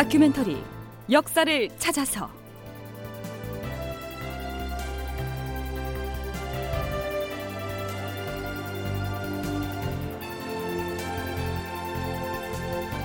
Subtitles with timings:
[0.00, 0.56] 다큐멘터리
[1.10, 2.30] 역사를 찾아서.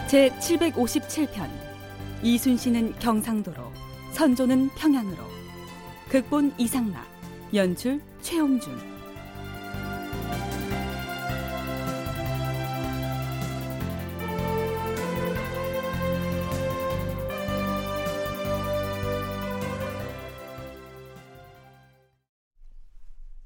[0.08, 1.50] 제 757편
[2.24, 3.74] 이순신은 경상도로
[4.14, 5.18] 선조는 평양으로.
[6.08, 7.06] 극본 이상락
[7.54, 8.95] 연출 최홍준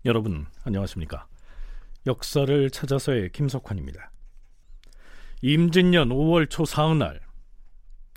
[0.05, 1.27] 여러분 안녕하십니까?
[2.07, 4.11] 역사를 찾아서의 김석환입니다.
[5.41, 7.19] 임진년 5월 초 사흘날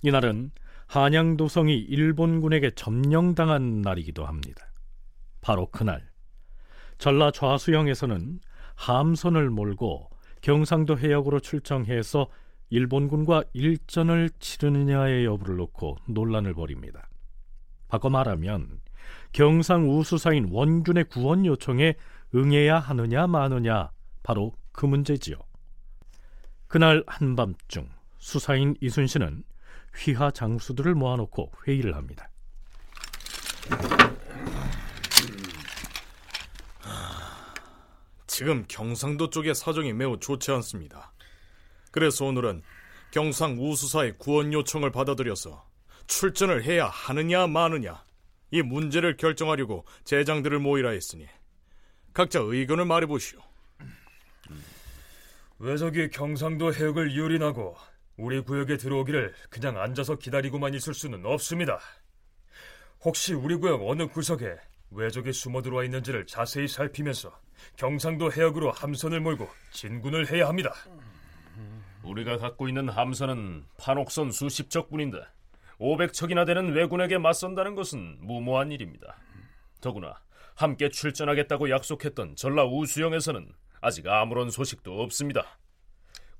[0.03, 0.53] 이날은
[0.87, 4.65] 한양도성이 일본군에게 점령당한 날이기도 합니다.
[5.41, 6.09] 바로 그날
[6.99, 8.39] 전라 좌수영에서는
[8.77, 10.09] 함선을 몰고
[10.41, 12.29] 경상도 해역으로 출정해서
[12.71, 17.09] 일본군과 일전을 치르느냐의 여부를 놓고 논란을 벌입니다.
[17.89, 18.81] 바꿔 말하면
[19.33, 21.95] 경상 우수사인 원균의 구원 요청에
[22.35, 23.91] 응해야 하느냐 마느냐
[24.23, 25.37] 바로 그 문제지요.
[26.69, 29.45] 그날 한밤중 수사인 이순신은
[29.95, 32.29] 휘하 장수들을 모아놓고 회의를 합니다.
[38.27, 41.13] 지금 경상도 쪽의 사정이 매우 좋지 않습니다.
[41.91, 42.63] 그래서 오늘은
[43.11, 45.63] 경상 우수사의 구원 요청을 받아들여서
[46.07, 48.03] 출전을 해야 하느냐 마느냐
[48.53, 51.27] 이 문제를 결정하려고 제장들을 모이라 했으니
[52.13, 53.41] 각자 의견을 말해보시오.
[55.59, 57.75] 왜적이 경상도 해역을 유린하고
[58.19, 61.81] 우리 구역에 들어오기를 그냥 앉아서 기다리고만 있을 수는 없습니다.
[63.01, 64.57] 혹시 우리 구역 어느 구석에
[64.91, 67.33] 왜적이 숨어 들어와 있는지를 자세히 살피면서
[67.77, 70.75] 경상도 해역으로 함선을 몰고 진군을 해야 합니다.
[72.03, 75.23] 우리가 갖고 있는 함선은 판옥선 수십 척뿐인데
[75.83, 79.17] 500척이나 되는 왜군에게 맞선다는 것은 무모한 일입니다.
[79.81, 80.15] 더구나
[80.55, 85.59] 함께 출전하겠다고 약속했던 전라 우수영에서는 아직 아무런 소식도 없습니다.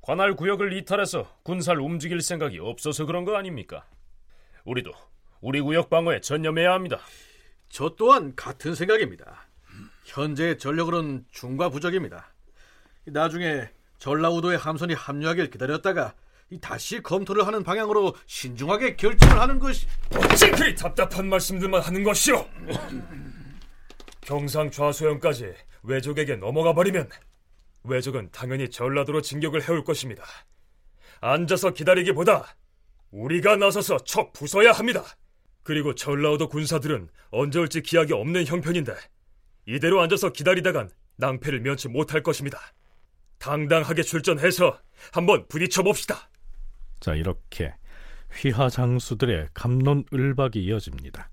[0.01, 3.85] 관할 구역을 이탈해서 군사를 움직일 생각이 없어서 그런 거 아닙니까?
[4.65, 4.93] 우리도
[5.41, 7.01] 우리 구역 방어에 전념해야 합니다.
[7.69, 9.49] 저 또한 같은 생각입니다.
[10.05, 12.33] 현재 전력으로는 중과 부적입니다.
[13.07, 16.15] 나중에 전라우도의 함선이 합류하길 기다렸다가
[16.61, 19.87] 다시 검토를 하는 방향으로 신중하게 결정을 하는 것이
[20.17, 22.47] 어찌 그리 답답한 말씀들만 하는 것이오?
[24.21, 25.53] 경상 좌소영까지
[25.83, 27.09] 왜적에게 넘어가 버리면
[27.85, 30.25] 왜적은 당연히 전라도로 진격을 해올 것입니다.
[31.21, 32.57] 앉아서 기다리기보다
[33.11, 35.05] 우리가 나서서 척 부숴야 합니다.
[35.63, 38.95] 그리고 전라우도 군사들은 언제 올지 기약이 없는 형편인데
[39.67, 42.59] 이대로 앉아서 기다리다간 낭패를 면치 못할 것입니다.
[43.39, 44.79] 당당하게 출전해서
[45.13, 46.29] 한번 부딪혀 봅시다.
[47.03, 47.75] 자, 이렇게
[48.33, 51.31] 휘하 장수들의 감론을박이 이어집니다.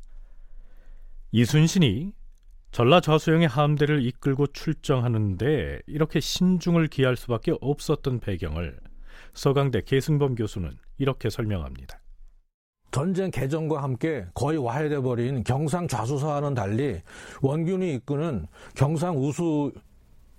[1.31, 2.12] 이순신이
[2.72, 8.80] 전라 좌수영의 함대를 이끌고 출정하는데 이렇게 신중을 기할 수밖에 없었던 배경을
[9.34, 12.00] 서강대 계승범 교수는 이렇게 설명합니다.
[12.90, 17.00] 전쟁 개정과 함께 거의 와해돼 버린 경상 좌수사와는 달리
[17.44, 19.72] 원균이 이끄는 경상 우수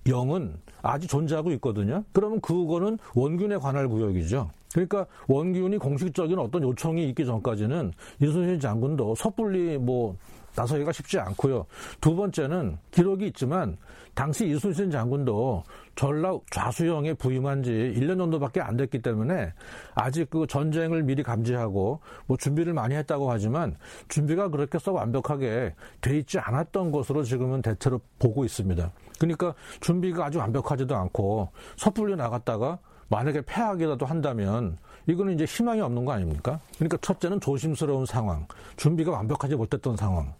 [0.09, 2.03] 영은 아직 존재하고 있거든요.
[2.13, 4.51] 그러면 그거는 원균의 관할 구역이죠.
[4.73, 10.17] 그러니까 원균이 공식적인 어떤 요청이 있기 전까지는 이순신 장군도 섣불리 뭐
[10.55, 11.67] 나서기가 쉽지 않고요.
[12.01, 13.77] 두 번째는 기록이 있지만
[14.15, 15.63] 당시 이순신 장군도
[15.95, 19.53] 전라 좌수영에 부임한 지 1년 정도밖에 안 됐기 때문에
[19.95, 23.77] 아직 그 전쟁을 미리 감지하고 뭐 준비를 많이 했다고 하지만
[24.09, 28.91] 준비가 그렇게 썩 완벽하게 돼 있지 않았던 것으로 지금은 대체로 보고 있습니다.
[29.19, 32.79] 그러니까 준비가 아주 완벽하지도 않고 섣불리 나갔다가
[33.11, 36.61] 만약에 패하기라도 한다면 이거는 이제 희망이 없는 거 아닙니까?
[36.77, 40.33] 그러니까 첫째는 조심스러운 상황, 준비가 완벽하지 못했던 상황.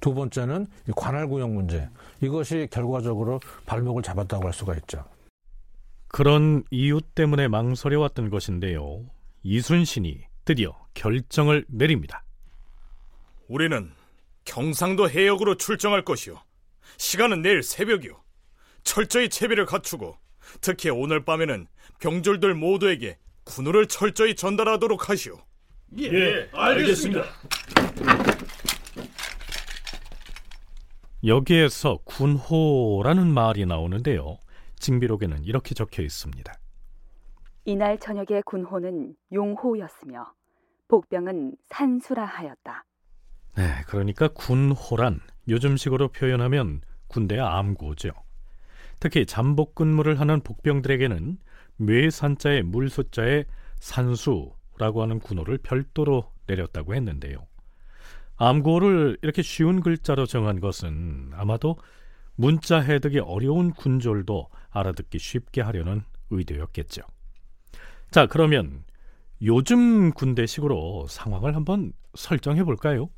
[0.00, 0.66] 두 번째는
[0.96, 1.88] 관할 구역 문제.
[2.20, 5.04] 이것이 결과적으로 발목을 잡았다고 할 수가 있죠.
[6.08, 9.04] 그런 이유 때문에 망설여왔던 것인데요.
[9.42, 12.24] 이순신이 드디어 결정을 내립니다.
[13.48, 13.90] 우리는
[14.44, 16.38] 경상도 해역으로 출정할 것이오.
[16.98, 18.14] 시간은 내일 새벽이오.
[18.84, 20.16] 철저히 채비를 갖추고
[20.60, 21.66] 특히 오늘 밤에는
[22.00, 25.38] 병졸들 모두에게 군호를 철저히 전달하도록 하시오.
[25.98, 27.24] 예, 예 알겠습니다.
[31.26, 34.38] 여기에서 군호라는 말이 나오는데요.
[34.78, 36.52] 징비록에는 이렇게 적혀 있습니다.
[37.66, 40.32] 이날 저녁의 군호는 용호였으며
[40.88, 42.84] 복병은 산수라 하였다.
[43.56, 48.10] 네, 그러니까 군호란 요즘식으로 표현하면 군대의 암고죠.
[49.00, 51.38] 특히 잠복 근무를 하는 복병들에게는
[51.80, 53.44] 뇌산자의 물소자에
[53.78, 57.46] 산수 암구호라고 하는 군호를 별도로 내렸다고 했는데요.
[58.36, 61.76] 암구호를 이렇게 쉬운 글자로 정한 것은 아마도
[62.34, 67.02] 문자 해득이 어려운 군졸도 알아듣기 쉽게 하려는 의도였겠죠.
[68.10, 68.82] 자, 그러면
[69.42, 73.10] 요즘 군대식으로 상황을 한번 설정해 볼까요?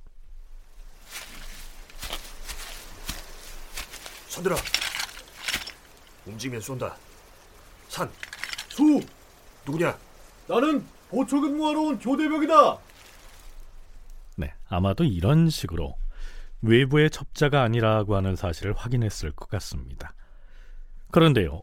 [4.28, 4.56] 손들어.
[6.26, 6.96] 움직이면 쏜다.
[7.88, 8.10] 산.
[8.72, 9.00] 수!
[9.66, 9.98] 누구냐?
[10.48, 12.78] 나는 보초 근무하러 온 교대병이다.
[14.36, 15.94] 네, 아마도 이런 식으로
[16.62, 20.14] 외부의 첩자가 아니라고 하는 사실을 확인했을 것 같습니다.
[21.10, 21.62] 그런데요,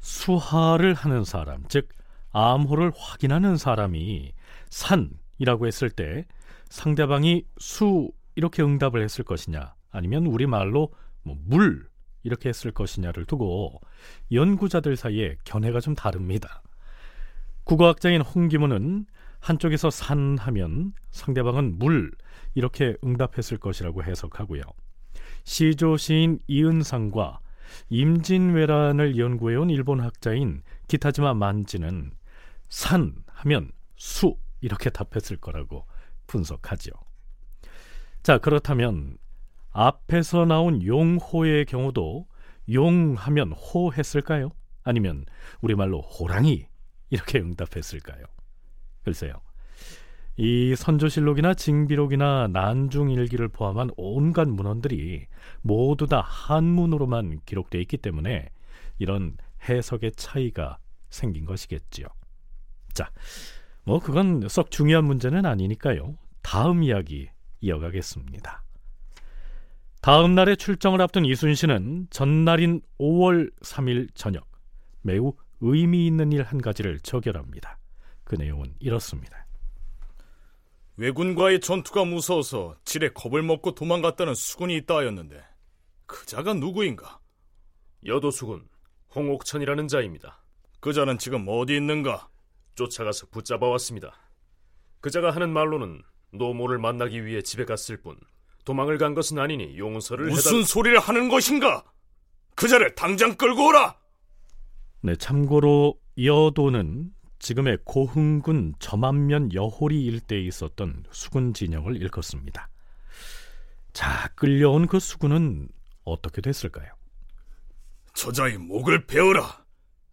[0.00, 1.88] 수하를 하는 사람, 즉
[2.30, 4.32] 암호를 확인하는 사람이
[4.70, 6.24] 산이라고 했을 때
[6.68, 10.92] 상대방이 수 이렇게 응답을 했을 것이냐, 아니면 우리 말로
[11.24, 11.87] 뭐 물
[12.28, 13.80] 이렇게 했을 것이냐를 두고
[14.30, 16.62] 연구자들 사이에 견해가 좀 다릅니다.
[17.64, 19.06] 국어학자인 홍기문은
[19.40, 22.12] 한쪽에서 산 하면 상대방은 물
[22.54, 24.60] 이렇게 응답했을 것이라고 해석하고요.
[25.44, 27.40] 시조 시인 이은상과
[27.88, 32.12] 임진왜란을 연구해온 일본 학자인 기타지마 만지는
[32.68, 35.86] 산 하면 수 이렇게 답했을 거라고
[36.26, 36.90] 분석하죠.
[38.22, 39.16] 자 그렇다면
[39.70, 42.26] 앞에서 나온 용호의 경우도
[42.72, 44.50] 용 하면 호 했을까요?
[44.82, 45.24] 아니면
[45.60, 46.66] 우리말로 호랑이
[47.10, 48.24] 이렇게 응답했을까요?
[49.04, 49.34] 글쎄요.
[50.36, 55.26] 이 선조실록이나 징비록이나 난중일기를 포함한 온갖 문헌들이
[55.62, 58.48] 모두 다 한문으로만 기록되어 있기 때문에
[58.98, 59.36] 이런
[59.68, 60.78] 해석의 차이가
[61.10, 62.06] 생긴 것이겠지요.
[62.92, 63.10] 자,
[63.84, 66.16] 뭐 그건 썩 중요한 문제는 아니니까요.
[66.42, 67.28] 다음 이야기
[67.60, 68.62] 이어가겠습니다.
[70.08, 74.48] 다음 날에 출정을 앞둔 이순신은 전날인 5월 3일 저녁
[75.02, 77.78] 매우 의미 있는 일 한 가지를 처결합니다.
[78.24, 79.46] 그 내용은 이렇습니다.
[80.96, 85.42] 왜군과의 전투가 무서워서 질에 겁을 먹고 도망갔다는 수군이 있다 하였는데
[86.06, 87.20] 그 자가 누구인가?
[88.06, 88.66] 여도수군
[89.14, 90.42] 홍옥천이라는 자입니다.
[90.80, 92.30] 그 자는 지금 어디 있는가?
[92.76, 94.14] 쫓아가서 붙잡아 왔습니다.
[95.02, 96.00] 그자가 하는 말로는
[96.30, 98.16] 노모를 만나기 위해 집에 갔을 뿐
[98.68, 100.64] 도망을 간 것은 아니니 용서를 무슨 해달...
[100.66, 101.84] 소리를 하는 것인가?
[102.54, 103.96] 그 자를 당장 끌고 오라!
[105.00, 112.68] 네, 참고로 여도는 지금의 고흥군 점안면 여호리 일대에 있었던 수군 진영을 일컫습니다.
[113.94, 115.68] 자, 끌려온 그 수군은
[116.04, 116.88] 어떻게 됐을까요?
[118.12, 119.64] 저자의 목을 베어라.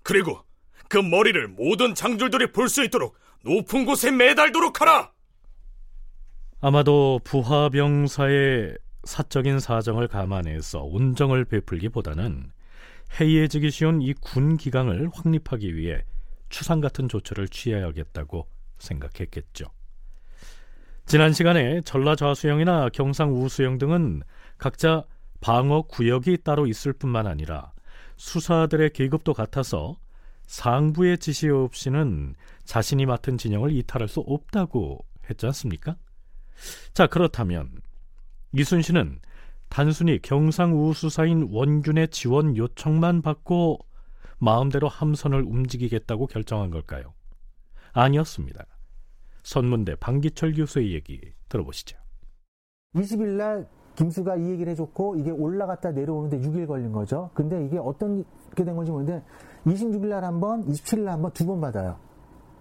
[0.02, 0.40] 그리고
[0.88, 5.12] 그 머리를 모든 장졸들이 볼 수 있도록 높은 곳에 매달도록 하라.
[6.68, 12.50] 아마도 부하병사의 사적인 사정을 감안해서 온정을 베풀기보다는
[13.20, 16.04] 해이해지기 쉬운 이 군 기강을 확립하기 위해
[16.50, 18.48] 추상 같은 조처를 취해야겠다고
[18.80, 19.66] 생각했겠죠.
[21.06, 24.24] 지난 시간에 전라좌수영이나 경상우수영 등은
[24.58, 25.04] 각자
[25.42, 27.74] 방어 구역이 따로 있을 뿐만 아니라
[28.18, 29.98] 수사들의 계급도 같아서
[30.48, 32.34] 상부의 지시 없이는
[32.64, 35.96] 자신이 맡은 진영을 이탈할 수 없다고 했지 않습니까?
[36.94, 37.72] 자, 그렇다면
[38.54, 39.20] 이순신은
[39.70, 43.80] 단순히 경상우 수사인 원균의 지원 요청만 받고
[44.38, 47.14] 마음대로 함선을 움직이겠다고 결정한 걸까요?
[47.94, 48.66] 아니었습니다.
[49.44, 51.20] 선문대 방기철 교수의 얘기
[51.50, 51.98] 들어보시죠.
[52.96, 57.30] 20일 날 김수가 이 얘기를 해줬고 이게 올라갔다 내려오는데 6일 걸린 거죠.
[57.34, 59.24] 근데 이게 어떻게 된 건지 모르는데
[59.66, 61.98] 26일 날 한 번, 27일 날 한 번 두 번 받아요.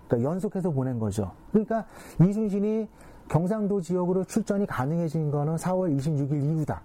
[0.07, 1.33] 그러니까 연속해서 보낸 거죠.
[1.51, 1.87] 그러니까
[2.21, 2.89] 이순신이
[3.28, 6.83] 경상도 지역으로 출전이 가능해진 거는 4월 26일 이후다.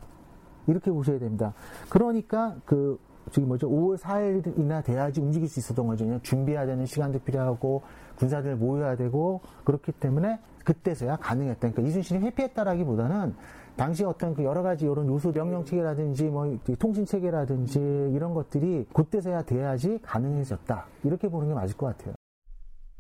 [0.68, 1.54] 이렇게 보셔야 됩니다.
[1.90, 3.00] 그러니까 그
[3.32, 6.20] 저기 뭐죠 5월 4일이나 돼야지 움직일 수 있었던 거죠.
[6.22, 7.82] 준비해야 되는 시간도 필요하고
[8.18, 11.60] 군사들 모여야 되고 그렇기 때문에 그때서야 가능했다.
[11.72, 13.36] 그러니까 이순신이 회피했다라기보다는
[13.76, 17.80] 당시 어떤 그 여러 가지 이런 요소 명령 체계라든지 뭐 통신 체계라든지
[18.14, 20.86] 이런 것들이 그때서야 돼야지 가능해졌다.
[21.04, 22.19] 이렇게 보는 게 맞을 것 같아요.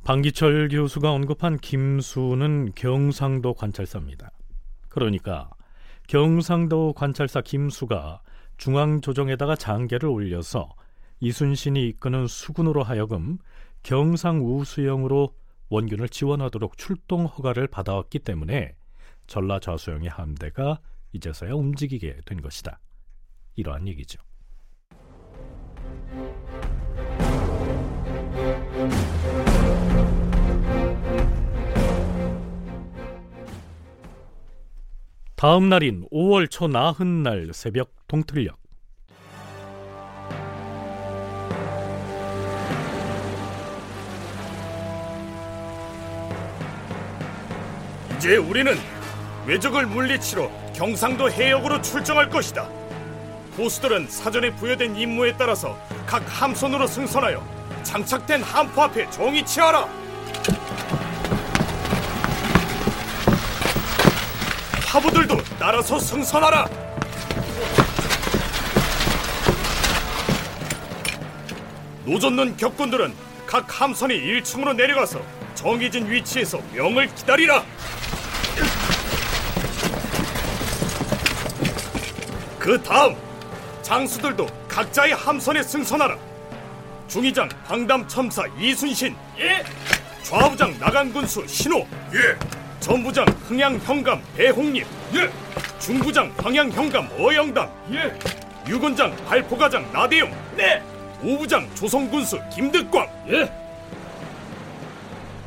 [0.10, 4.32] 방기철 교수가 언급한 김수는 경상도 관찰사입니다.
[4.88, 5.51] 그러니까
[6.08, 8.24] 경상도 관찰사 김수가
[8.58, 10.68] 중앙조정에다가 장계를 올려서
[11.20, 13.38] 이순신이 이끄는 수군으로 하여금
[13.84, 15.36] 경상우수영으로
[15.70, 18.75] 원균을 지원하도록 출동 허가를 받아왔기 때문에
[19.28, 20.80] 전라좌수영의 함대가
[21.13, 22.80] 이제서야 움직이게 된 것이다.
[23.58, 24.20] 이러한 얘기죠.
[35.39, 38.58] 다음 날인 5월 초 나흔날 새벽 동틀역
[48.17, 48.75] 이제 우리는
[49.48, 52.67] 외적을 물리치러 경상도 해역으로 출정할 것이다.
[53.55, 59.99] 보수들은 사전에 부여된 임무에 따라서 각 함선으로 승선하여 장착된 함포 앞에 종이 치하라.
[64.89, 66.67] 화부들도 따라서 승선하라.
[72.05, 73.13] 노젓는 격군들은
[73.46, 75.22] 각 함선이 1층으로 내려가서
[75.53, 77.63] 정해진 위치에서 명을 기다리라.
[82.58, 83.15] 그 다음
[83.84, 86.17] 장수들도 각자의 함선에 승선하라.
[87.08, 89.15] 중위장 방담 첨사 이순신.
[89.38, 89.63] 예.
[90.24, 91.88] 좌부장 나간군수 신호.
[92.13, 92.60] 예.
[92.79, 94.86] 전부장 흥양형감 배홍립.
[95.15, 95.27] 예.
[95.79, 97.68] 중부장 황양형감 어영담.
[97.94, 98.13] 예.
[98.70, 100.32] 유군장 발포가장 나대용.
[100.56, 100.84] 네.
[101.24, 103.08] 오부장 조성군수 김득광.
[103.29, 103.51] 예.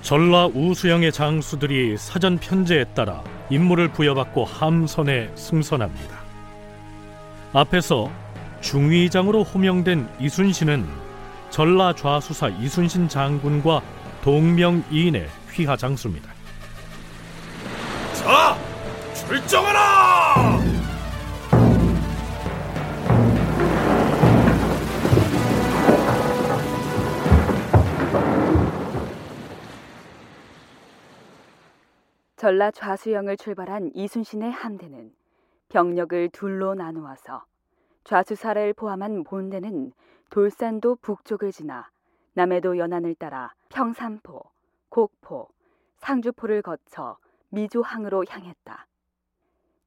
[0.02, 6.18] 전라 우수영의 장수들이 사전 편제에 따라 임무를 부여받고 함선에 승선합니다.
[7.52, 8.11] 앞에서
[8.62, 10.88] 중위장으로 호명된 이순신은
[11.50, 13.80] 전라 좌수사 이순신 장군과
[14.25, 16.41] 동명이인의 휘하 장수입니다.
[19.23, 20.61] 자, 출정하라!
[32.37, 35.12] 전라 좌수영을 출발한 이순신의 함대는
[35.69, 37.45] 병력을 둘로 나누어서
[38.05, 39.93] 좌수사를 포함한 본대는
[40.31, 41.91] 돌산도 북쪽을 지나
[42.35, 44.43] 남해도 연안을 따라 평산포,
[44.88, 45.49] 곡포,
[45.99, 47.17] 상주포를 거쳐
[47.50, 48.87] 미조항으로 향했다.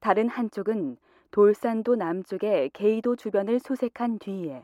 [0.05, 0.97] 다른 한쪽은
[1.31, 4.63] 돌산도 남쪽의 게이도 주변을 수색한 뒤에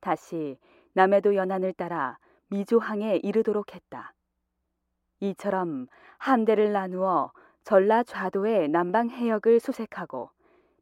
[0.00, 0.58] 다시
[0.94, 4.14] 남해도 연안을 따라 미조항에 이르도록 했다.
[5.20, 5.86] 이처럼
[6.18, 7.30] 함대를 나누어
[7.62, 10.30] 전라 좌도의 남방 해역을 수색하고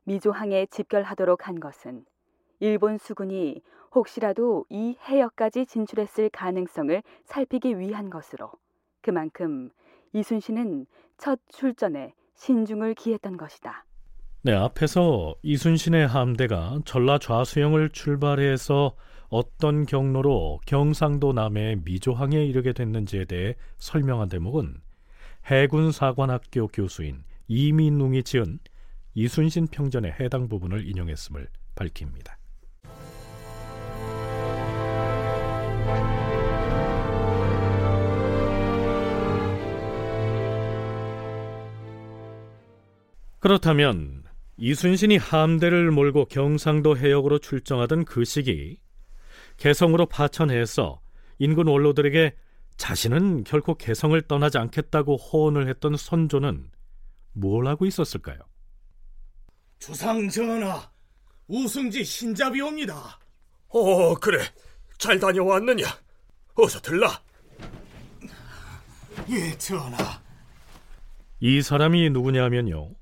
[0.04, 2.06] 미조항에 집결하도록 한 것은
[2.60, 3.60] 일본 수군이
[3.94, 8.52] 혹시라도 이 해역까지 진출했을 가능성을 살피기 위한 것으로
[9.02, 9.68] 그만큼
[10.14, 10.86] 이순신은
[11.18, 13.84] 첫 출전에 신중을 기했던 것이다.
[14.42, 18.96] 네, 앞에서 이순신의 함대가 전라 좌수영을 출발해서
[19.28, 24.80] 어떤 경로로 경상도 남해 미조항에 이르게 됐는지에 대해 설명한 대목은
[25.46, 28.58] 해군사관학교 교수인 이민웅이 지은
[29.14, 31.46] 이순신 평전의 해당 부분을 인용했음을
[31.76, 32.41] 밝힙니다.
[43.42, 44.22] 그렇다면
[44.56, 48.78] 이순신이 함대를 몰고 경상도 해역으로 출정하던 그 시기
[49.56, 51.00] 개성으로 파천해서
[51.40, 52.36] 인근 원로들에게
[52.76, 56.70] 자신은 결코 개성을 떠나지 않겠다고 호언을 했던 선조는
[57.32, 58.38] 뭘 하고 있었을까요?
[59.80, 60.88] 주상 전하,
[61.48, 63.18] 우승지 신잡이옵니다.
[63.70, 64.38] 어, 그래.
[64.98, 65.84] 잘 다녀왔느냐?
[66.54, 67.20] 어서 들라.
[69.30, 70.22] 예, 전하.
[71.40, 73.01] 이 사람이 누구냐면요.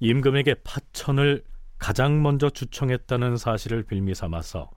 [0.00, 1.44] 임금에게 파천을
[1.78, 4.70] 가장 먼저 주청했다는 사실을 빌미 삼아서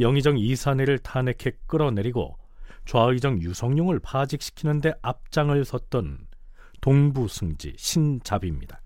[0.00, 2.36] 영의정 이산해를 탄핵해 끌어내리고
[2.84, 6.26] 좌의정 유성룡을 파직시키는데 앞장을 섰던
[6.80, 8.80] 동부승지 신잡입니다.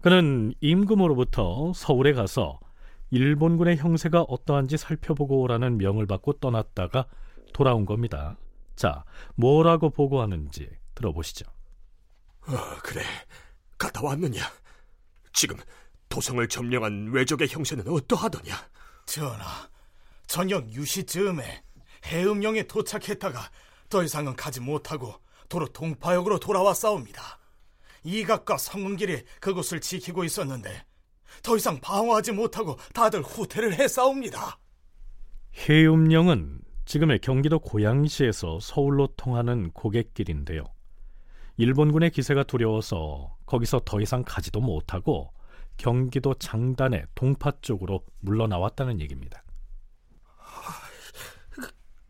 [0.00, 2.58] 그는 임금으로부터 서울에 가서
[3.10, 7.06] 일본군의 형세가 어떠한지 살펴보고 오라는 명을 받고 떠났다가
[7.52, 8.38] 돌아온 겁니다.
[8.76, 11.50] 자, 뭐라고 보고하는지 들어보시죠.
[12.46, 12.52] 어,
[12.82, 13.02] 그래.
[13.80, 14.42] 갔다 왔느냐?
[15.32, 15.56] 지금
[16.10, 18.54] 도성을 점령한 외적의 형세는 어떠하더냐?
[19.06, 19.68] 전하,
[20.26, 21.64] 저녁 유시 즈음에
[22.04, 23.50] 해음령에 도착했다가
[23.88, 25.14] 더 이상은 가지 못하고
[25.48, 27.40] 도로 동파역으로 돌아왔사옵니다.
[28.04, 30.84] 이각과 성은길이 그곳을 지키고 있었는데
[31.42, 34.58] 더 이상 방어하지 못하고 다들 후퇴를 했사옵니다.
[35.54, 40.64] 해음령은 지금의 경기도 고양시에서 서울로 통하는 고갯길인데요.
[41.60, 45.30] 일본군의 기세가 두려워서 거기서 더 이상 가지도 못하고
[45.76, 49.44] 경기도 장단의 동파 쪽으로 물러나왔다는 얘기입니다.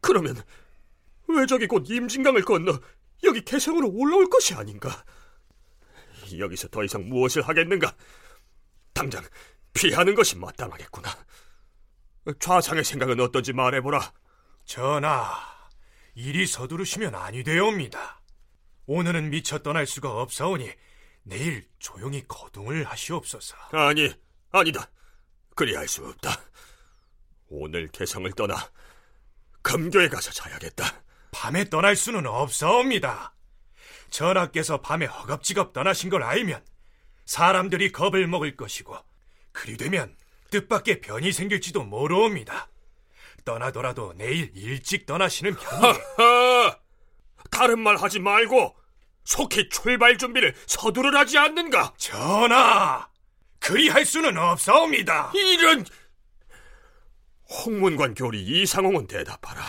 [0.01, 0.37] 그러면
[1.27, 2.79] 왜적이 곧 임진강을 건너
[3.25, 4.89] 여기 개성으로 올라올 것이 아닌가?
[6.39, 7.93] 여기서 더 이상 무엇을 하겠는가?
[8.95, 9.25] 당장
[9.75, 11.09] 피하는 것이 마땅하겠구나.
[12.39, 14.13] 좌상의 생각은 어떤지 말해보라.
[14.65, 15.35] 전하,
[16.15, 18.20] 일이 서두르시면 아니 되옵니다.
[18.93, 20.69] 오늘은 미처 떠날 수가 없사오니
[21.23, 23.55] 내일 조용히 거둥을 하시옵소서.
[23.71, 24.13] 아니,
[24.51, 24.91] 아니다.
[25.55, 26.37] 그리할 수 없다.
[27.51, 28.57] 오늘 개성을 떠나
[29.63, 31.05] 금교에 가서 자야겠다.
[31.31, 33.33] 밤에 떠날 수는 없사옵니다.
[34.11, 36.61] 전하께서 밤에 허겁지겁 떠나신 걸 알면
[37.27, 38.97] 사람들이 겁을 먹을 것이고
[39.53, 40.17] 그리 되면
[40.51, 42.69] 뜻밖의 변이 생길지도 모르옵니다.
[43.45, 46.80] 떠나더라도 내일 일찍 떠나시는 편이 하하!
[47.51, 48.77] 다른 말 하지 말고
[49.25, 51.95] 속히 출발 준비를 서두르라지 않는가?
[51.97, 53.09] 전하!
[53.59, 55.33] 그리할 수는 없사옵니다.
[55.35, 55.85] 이런
[57.49, 59.63] 홍문관 교리 이상홍은 대답하라.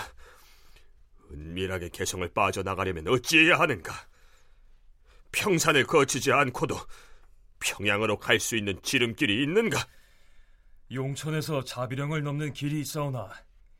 [1.32, 3.94] 은밀하게 개성을 빠져나가려면 어찌해야 하는가?
[5.32, 6.78] 평산을 거치지 않고도
[7.60, 9.86] 평양으로 갈 수 있는 지름길이 있는가?
[10.92, 13.32] 용천에서 자비령을 넘는 길이 있사오나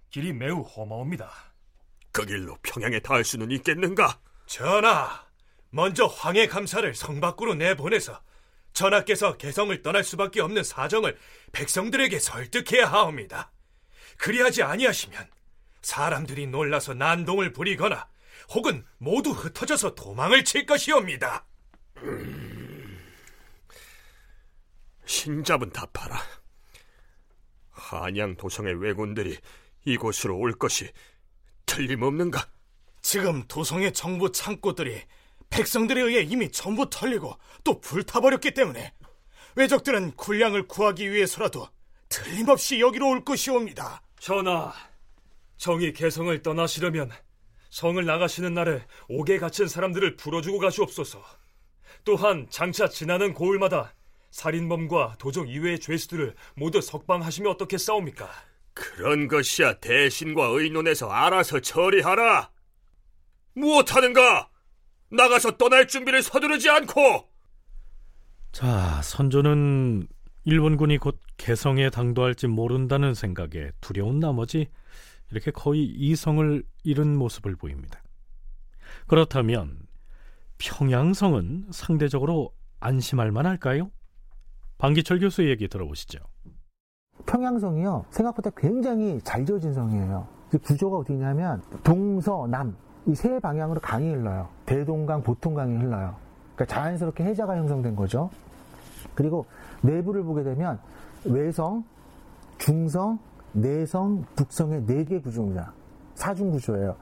[0.10, 1.51] 길이 매우 험하옵니다.
[2.12, 4.20] 그 길로 평양에 닿을 수는 있겠는가?
[4.46, 5.26] 전하,
[5.70, 8.22] 먼저 황해 감사를 성 밖으로 내보내서
[8.74, 11.18] 전하께서 개성을 떠날 수밖에 없는 사정을
[11.52, 13.52] 백성들에게 설득해야 하옵니다.
[14.18, 15.30] 그리하지 아니하시면
[15.82, 18.08] 사람들이 놀라서 난동을 부리거나
[18.54, 21.46] 혹은 모두 흩어져서 도망을 칠 것이옵니다.
[25.06, 26.22] 신잡은 답하라.
[27.72, 29.38] 한양 도성의 왜군들이
[29.86, 30.92] 이곳으로 올 것이
[31.66, 32.48] 틀림없는가?
[33.02, 35.02] 지금 도성의 정부 창고들이
[35.50, 38.94] 백성들에 의해 이미 전부 털리고 또 불타버렸기 때문에
[39.56, 41.68] 왜적들은 군량을 구하기 위해서라도
[42.10, 44.02] 틀림없이 여기로 올 것이옵니다.
[44.20, 44.74] 전하,
[45.58, 47.12] 정이 개성을 떠나시려면
[47.70, 51.24] 성을 나가시는 날에 옥에 갇힌 사람들을 풀어주고 가시옵소서.
[52.04, 53.94] 또한 장차 지나는 고을마다
[54.32, 58.30] 살인범과 도적 이외의 죄수들을 모두 석방하시면 어떻겠사옵니까?
[58.74, 62.52] 그런 것이야 대신과 의논해서 알아서 처리하라.
[63.54, 64.50] 무엇하는가?
[65.10, 67.30] 나가서 떠날 준비를 서두르지 않고.
[68.52, 70.08] 자, 선조는
[70.46, 74.68] 일본군이 곧 개성에 당도할지 모른다는 생각에 두려운 나머지
[75.32, 78.02] 이렇게 거의 이성을 잃은 모습을 보입니다.
[79.08, 79.80] 그렇다면
[80.58, 83.92] 평양성은 상대적으로 안심할 만할까요?
[84.78, 86.20] 방기철 교수의 얘기 들어보시죠.
[87.26, 90.26] 평양성이요 생각보다 굉장히 잘 지어진 성이에요.
[90.50, 92.76] 그 구조가 어떻게 냐면 동서 남
[93.08, 94.48] 이 세 방향으로 강이 흘러요.
[94.68, 96.14] 대동강, 보통강이 흘러요.
[96.56, 98.30] 그러니까 자연스럽게 해자가 형성된 거죠.
[99.16, 99.48] 그리고
[99.82, 100.78] 내부를 보게 되면
[101.26, 101.84] 외성,
[102.60, 103.18] 중성,
[103.54, 105.74] 내성, 북성의 네 개 구조입니다.
[106.14, 106.96] 사중 구조예요.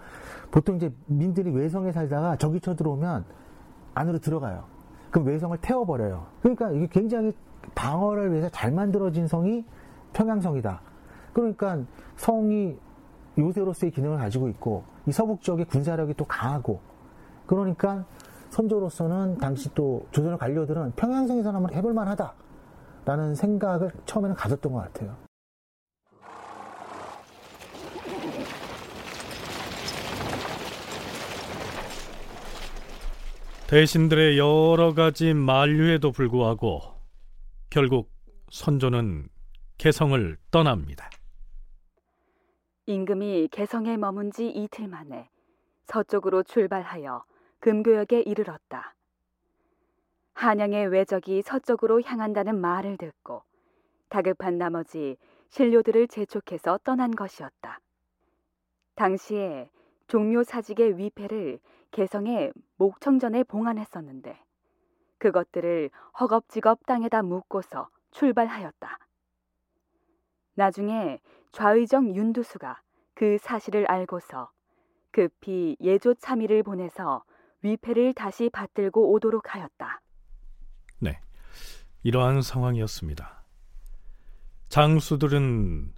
[0.52, 3.26] 보통 이제 민들이 외성에 살다가 저기 쳐들어오면
[3.94, 4.64] 안으로 들어가요.
[5.12, 6.26] 그럼 외성을 태워버려요.
[6.42, 7.34] 그러니까 이게 굉장히
[7.76, 9.66] 방어를 위해서 잘 만들어진 성이
[10.14, 10.82] 평양성이다.
[11.34, 11.80] 그러니까
[12.16, 12.78] 성이
[13.38, 16.82] 요새로서의 기능을 가지고 있고 이 서북 지역의 군사력이 또 강하고
[17.46, 18.06] 그러니까
[18.50, 25.16] 선조로서는 당시 또 조선의 관료들은 평양성에서 한번 해볼 만하다라는 생각을 처음에는 가졌던 것 같아요.
[33.68, 36.82] 대신들의 여러 가지 만류에도 불구하고
[37.70, 38.12] 결국
[38.50, 39.28] 선조는
[39.80, 41.10] 개성을 떠납니다.
[42.86, 45.30] 임금이 개성에 머문 지 이틀 만에
[45.86, 47.24] 서쪽으로 출발하여
[47.62, 48.94] 금교역에 이르렀다.
[50.34, 53.44] 한양의 외적이 서쪽으로 향한다는 말을 듣고
[54.10, 55.16] 다급한 나머지
[55.48, 57.80] 신료들을 재촉해서 떠난 것이었다.
[58.96, 59.70] 당시에
[60.08, 61.62] 종묘 사직의 위패를
[61.92, 64.44] 개성의 목청전에 봉안했었는데
[65.20, 65.90] 그것들을
[66.20, 69.09] 허겁지겁 땅에다 묻고서 출발하였다.
[70.60, 71.20] 나중에
[71.54, 72.82] 좌의정 윤두수가
[73.16, 74.52] 그 사실을 알고서
[75.10, 77.24] 급히 예조 참의를 보내서
[77.62, 80.02] 위패를 다시 받들고 오도록 하였다.
[81.00, 81.22] 네,
[82.04, 83.46] 이러한 상황이었습니다.
[84.68, 85.94] 장수들은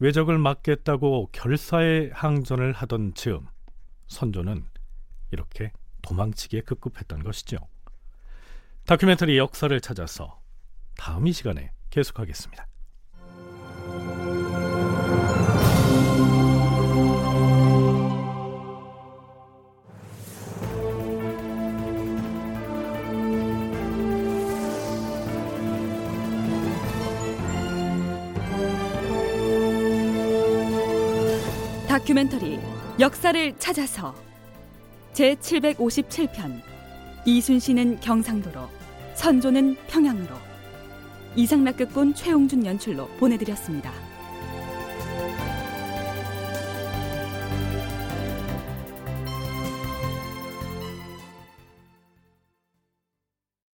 [0.00, 3.48] 외적을 막겠다고 결사의 항전을 하던 즈음
[4.06, 4.66] 선조는
[5.30, 5.72] 이렇게
[6.02, 7.56] 도망치기에 급급했던 것이죠.
[8.86, 10.40] 다큐멘터리 역사를 찾아서
[10.98, 12.66] 다음 이 시간에 계속하겠습니다.
[31.98, 32.60] 다큐멘터리
[33.00, 34.14] 역사를 찾아서
[35.12, 36.60] 제 757편
[37.24, 38.68] 이순신은 경상도로
[39.14, 40.28] 선조는 평양으로
[41.34, 43.92] 이상락극본 최용준 연출로 보내드렸습니다.